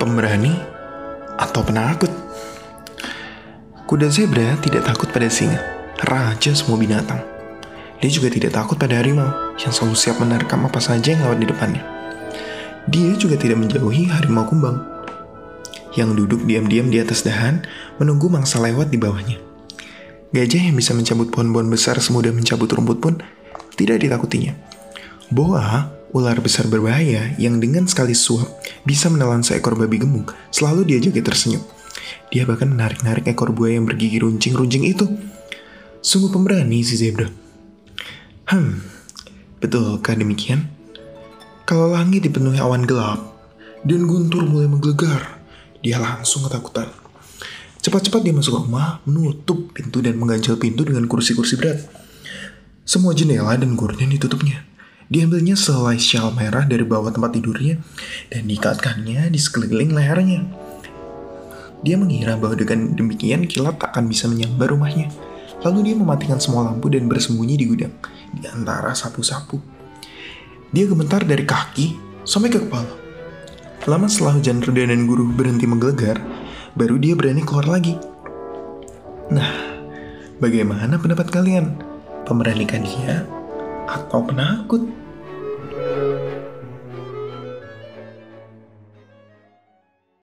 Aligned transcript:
pemberani 0.00 0.56
atau 1.36 1.60
penakut. 1.60 2.08
Kuda 3.84 4.08
zebra 4.08 4.56
tidak 4.64 4.88
takut 4.88 5.12
pada 5.12 5.28
singa, 5.28 5.60
raja 6.08 6.56
semua 6.56 6.80
binatang. 6.80 7.20
Dia 8.00 8.08
juga 8.08 8.32
tidak 8.32 8.56
takut 8.56 8.80
pada 8.80 8.96
harimau 8.96 9.28
yang 9.60 9.68
selalu 9.68 9.92
siap 9.92 10.16
menerkam 10.16 10.64
apa 10.64 10.80
saja 10.80 11.12
yang 11.12 11.20
lewat 11.20 11.38
di 11.44 11.46
depannya. 11.52 11.84
Dia 12.88 13.12
juga 13.20 13.36
tidak 13.36 13.60
menjauhi 13.60 14.08
harimau 14.08 14.48
kumbang 14.48 14.80
yang 15.98 16.16
duduk 16.16 16.48
diam-diam 16.48 16.88
di 16.88 16.96
atas 16.96 17.20
dahan 17.26 17.60
menunggu 18.00 18.32
mangsa 18.32 18.56
lewat 18.56 18.88
di 18.88 18.96
bawahnya. 18.96 19.36
Gajah 20.30 20.70
yang 20.70 20.78
bisa 20.78 20.94
mencabut 20.96 21.28
pohon-pohon 21.28 21.68
besar 21.68 21.98
semudah 21.98 22.30
mencabut 22.30 22.70
rumput 22.70 22.98
pun 23.02 23.14
tidak 23.74 24.00
ditakutinya. 24.00 24.54
Boa, 25.28 25.90
ular 26.10 26.38
besar 26.42 26.66
berbahaya 26.66 27.34
yang 27.38 27.62
dengan 27.62 27.86
sekali 27.86 28.14
suap 28.14 28.48
bisa 28.82 29.06
menelan 29.06 29.46
seekor 29.46 29.78
babi 29.78 30.02
gemuk, 30.02 30.34
selalu 30.50 30.86
dia 30.94 30.98
jaga 30.98 31.30
tersenyum. 31.30 31.62
Dia 32.30 32.46
bahkan 32.46 32.70
menarik-narik 32.70 33.26
ekor 33.26 33.50
buaya 33.50 33.78
yang 33.78 33.86
bergigi 33.86 34.22
runcing-runcing 34.22 34.86
itu. 34.86 35.06
Sungguh 36.00 36.30
pemberani 36.30 36.80
si 36.86 36.94
zebra. 36.96 37.26
Hmm, 38.50 38.82
betulkah 39.58 40.14
demikian? 40.14 40.70
Kalau 41.66 41.90
langit 41.94 42.26
dipenuhi 42.26 42.58
awan 42.58 42.82
gelap 42.82 43.22
dan 43.86 44.06
guntur 44.06 44.42
mulai 44.42 44.66
menggelegar, 44.66 45.38
dia 45.82 46.02
langsung 46.02 46.46
ketakutan. 46.46 46.90
Cepat-cepat 47.80 48.20
dia 48.20 48.34
masuk 48.34 48.60
rumah, 48.60 49.00
menutup 49.08 49.72
pintu 49.72 50.04
dan 50.04 50.20
mengganjal 50.20 50.60
pintu 50.60 50.84
dengan 50.84 51.08
kursi-kursi 51.08 51.56
berat. 51.56 51.80
Semua 52.84 53.14
jendela 53.14 53.54
dan 53.56 53.72
gorden 53.78 54.10
ditutupnya. 54.10 54.66
Diambilnya 55.10 55.58
selai 55.58 55.98
syal 55.98 56.30
merah 56.30 56.62
dari 56.62 56.86
bawah 56.86 57.10
tempat 57.10 57.34
tidurnya 57.34 57.82
dan 58.30 58.46
diikatkannya 58.46 59.26
di 59.34 59.42
sekeliling 59.42 59.90
lehernya. 59.90 60.46
Dia 61.82 61.98
mengira 61.98 62.38
bahwa 62.38 62.54
dengan 62.54 62.94
demikian 62.94 63.50
kilat 63.50 63.74
akan 63.82 64.06
bisa 64.06 64.30
menyambar 64.30 64.70
rumahnya. 64.70 65.10
Lalu 65.66 65.90
dia 65.90 65.96
mematikan 65.98 66.38
semua 66.38 66.70
lampu 66.70 66.86
dan 66.94 67.10
bersembunyi 67.10 67.58
di 67.58 67.66
gudang, 67.66 67.90
di 68.30 68.46
antara 68.54 68.94
sapu-sapu. 68.94 69.58
Dia 70.70 70.86
gemetar 70.86 71.26
dari 71.26 71.42
kaki 71.42 71.98
sampai 72.22 72.54
ke 72.54 72.62
kepala. 72.62 72.94
Lama 73.90 74.06
setelah 74.06 74.38
hujan 74.38 74.62
reda 74.62 74.94
dan 74.94 75.10
guru 75.10 75.26
berhenti 75.26 75.66
menggelegar, 75.66 76.22
baru 76.78 77.02
dia 77.02 77.18
berani 77.18 77.42
keluar 77.42 77.66
lagi. 77.66 77.98
Nah, 79.34 79.58
bagaimana 80.38 81.02
pendapat 81.02 81.34
kalian? 81.34 81.74
Pemberanikan 82.30 82.86
dia 82.86 83.39
atau 83.90 84.22
penakut? 84.22 84.86